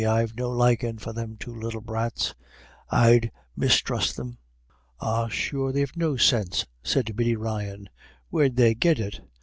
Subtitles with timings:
[0.03, 2.33] I've no likin' for them two little brats.
[2.89, 4.39] I'd misthrust them."
[4.99, 7.87] "Ah, sure they've no sinse," said Biddy Ryan.
[8.31, 9.21] "Where'd they git it?